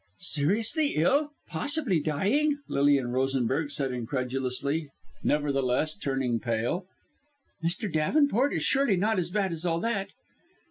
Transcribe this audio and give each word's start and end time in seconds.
"Seriously 0.17 0.95
ill! 0.95 1.29
possibly 1.47 1.99
dying!" 1.99 2.57
Lilian 2.67 3.11
Rosenberg 3.11 3.69
said 3.69 3.91
incredulously, 3.91 4.89
nevertheless, 5.21 5.95
turning 5.95 6.39
pale. 6.39 6.87
"Mr. 7.63 7.93
Davenport 7.93 8.51
is 8.51 8.63
surely 8.63 8.97
not 8.97 9.19
as 9.19 9.29
bad 9.29 9.53
as 9.53 9.63
all 9.63 9.79
that!" 9.81 10.09